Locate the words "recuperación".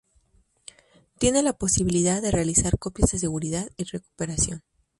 3.83-4.63